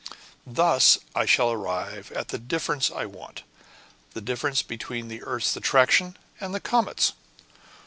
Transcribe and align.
Thus 0.47 0.97
I 1.13 1.27
shall 1.27 1.51
arrive 1.51 2.11
at 2.13 2.29
the 2.29 2.39
difference 2.39 2.89
I 2.89 3.05
want: 3.05 3.43
the 4.15 4.19
difference 4.21 4.63
between 4.63 5.09
the 5.09 5.21
earth's 5.21 5.55
attraction 5.55 6.17
and 6.39 6.55
the 6.55 6.59
comet's. 6.59 7.13